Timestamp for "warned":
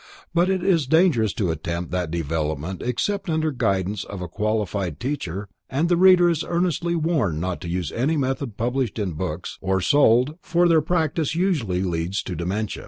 6.95-7.39